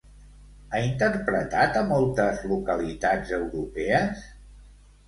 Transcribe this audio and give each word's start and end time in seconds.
Ha 0.69 0.79
interpretat 0.85 1.77
a 1.83 1.83
moltes 1.91 2.43
localitats 2.55 3.39
europees? 3.43 4.27